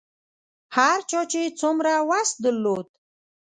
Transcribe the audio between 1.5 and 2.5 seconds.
څومره وس